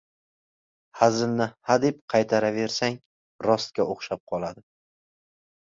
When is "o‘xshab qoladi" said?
3.97-4.71